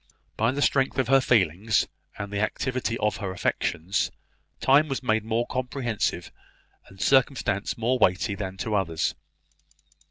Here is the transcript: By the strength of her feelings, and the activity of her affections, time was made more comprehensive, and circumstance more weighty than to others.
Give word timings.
By 0.35 0.49
the 0.51 0.63
strength 0.63 0.97
of 0.97 1.09
her 1.09 1.21
feelings, 1.21 1.85
and 2.17 2.33
the 2.33 2.39
activity 2.41 2.97
of 2.97 3.17
her 3.17 3.29
affections, 3.29 4.09
time 4.59 4.87
was 4.87 5.03
made 5.03 5.23
more 5.23 5.45
comprehensive, 5.45 6.31
and 6.87 6.99
circumstance 6.99 7.77
more 7.77 7.99
weighty 7.99 8.33
than 8.33 8.57
to 8.57 8.73
others. 8.73 9.13